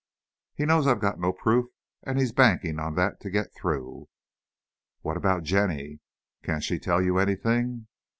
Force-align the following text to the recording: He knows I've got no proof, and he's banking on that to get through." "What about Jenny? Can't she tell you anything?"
He 0.55 0.65
knows 0.65 0.87
I've 0.87 0.99
got 0.99 1.19
no 1.19 1.31
proof, 1.31 1.67
and 2.01 2.17
he's 2.19 2.31
banking 2.31 2.79
on 2.79 2.95
that 2.95 3.19
to 3.19 3.29
get 3.29 3.53
through." 3.55 4.07
"What 5.01 5.15
about 5.15 5.43
Jenny? 5.43 5.99
Can't 6.41 6.63
she 6.63 6.79
tell 6.79 7.03
you 7.03 7.19
anything?" 7.19 7.85